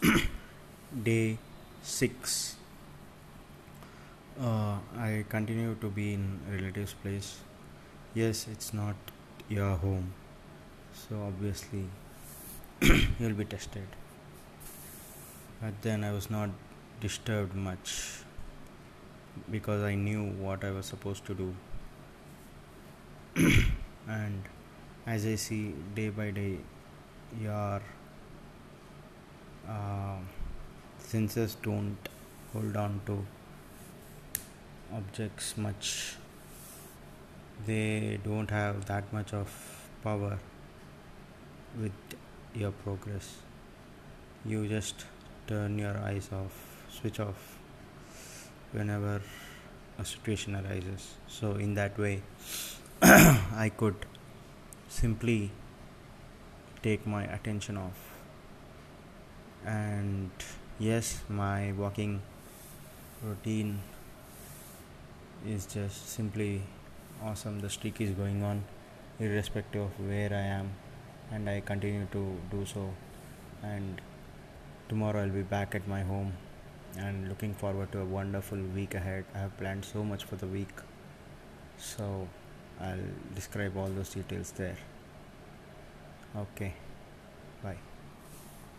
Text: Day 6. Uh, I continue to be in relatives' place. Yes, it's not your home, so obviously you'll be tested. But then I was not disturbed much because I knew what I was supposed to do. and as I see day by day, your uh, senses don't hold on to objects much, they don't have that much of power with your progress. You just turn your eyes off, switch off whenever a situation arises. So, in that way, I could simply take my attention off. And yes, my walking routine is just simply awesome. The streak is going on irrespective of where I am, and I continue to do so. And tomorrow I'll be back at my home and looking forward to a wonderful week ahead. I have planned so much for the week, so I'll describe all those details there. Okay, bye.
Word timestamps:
Day 1.04 1.36
6. 1.82 2.56
Uh, 4.40 4.78
I 4.96 5.26
continue 5.28 5.74
to 5.74 5.88
be 5.90 6.14
in 6.14 6.40
relatives' 6.50 6.94
place. 6.94 7.40
Yes, 8.14 8.46
it's 8.50 8.72
not 8.72 8.94
your 9.50 9.76
home, 9.76 10.14
so 10.94 11.16
obviously 11.26 11.84
you'll 13.18 13.34
be 13.34 13.44
tested. 13.44 13.86
But 15.60 15.82
then 15.82 16.02
I 16.02 16.12
was 16.12 16.30
not 16.30 16.48
disturbed 17.02 17.54
much 17.54 18.22
because 19.50 19.82
I 19.82 19.94
knew 19.96 20.24
what 20.46 20.64
I 20.64 20.70
was 20.70 20.86
supposed 20.86 21.26
to 21.26 21.34
do. 21.34 21.54
and 24.08 24.42
as 25.06 25.26
I 25.26 25.34
see 25.34 25.74
day 25.94 26.08
by 26.08 26.30
day, 26.30 26.56
your 27.38 27.82
uh, 29.70 30.18
senses 30.98 31.56
don't 31.62 32.08
hold 32.52 32.76
on 32.76 33.00
to 33.06 33.24
objects 34.92 35.56
much, 35.56 36.16
they 37.66 38.18
don't 38.24 38.50
have 38.50 38.84
that 38.86 39.12
much 39.12 39.32
of 39.32 39.48
power 40.02 40.38
with 41.80 41.92
your 42.54 42.72
progress. 42.72 43.36
You 44.44 44.66
just 44.66 45.04
turn 45.46 45.78
your 45.78 45.96
eyes 45.98 46.28
off, 46.32 46.84
switch 46.90 47.20
off 47.20 47.58
whenever 48.72 49.20
a 49.98 50.04
situation 50.04 50.56
arises. 50.56 51.14
So, 51.28 51.52
in 51.54 51.74
that 51.74 51.98
way, 51.98 52.22
I 53.02 53.70
could 53.76 54.06
simply 54.88 55.50
take 56.82 57.06
my 57.06 57.24
attention 57.24 57.76
off. 57.76 58.09
And 59.66 60.30
yes, 60.78 61.22
my 61.28 61.72
walking 61.72 62.22
routine 63.22 63.80
is 65.46 65.66
just 65.66 66.08
simply 66.08 66.62
awesome. 67.22 67.60
The 67.60 67.70
streak 67.70 68.00
is 68.00 68.10
going 68.10 68.42
on 68.42 68.64
irrespective 69.18 69.82
of 69.82 70.00
where 70.00 70.32
I 70.32 70.46
am, 70.60 70.70
and 71.30 71.48
I 71.48 71.60
continue 71.60 72.06
to 72.12 72.36
do 72.50 72.64
so. 72.64 72.90
And 73.62 74.00
tomorrow 74.88 75.22
I'll 75.22 75.28
be 75.28 75.42
back 75.42 75.74
at 75.74 75.86
my 75.86 76.02
home 76.02 76.32
and 76.96 77.28
looking 77.28 77.54
forward 77.54 77.92
to 77.92 78.00
a 78.00 78.04
wonderful 78.04 78.58
week 78.74 78.94
ahead. 78.94 79.24
I 79.34 79.38
have 79.38 79.56
planned 79.58 79.84
so 79.84 80.02
much 80.02 80.24
for 80.24 80.36
the 80.36 80.46
week, 80.46 80.72
so 81.76 82.26
I'll 82.80 82.98
describe 83.34 83.76
all 83.76 83.88
those 83.88 84.08
details 84.08 84.52
there. 84.52 84.76
Okay, 86.34 86.72
bye. 87.62 87.76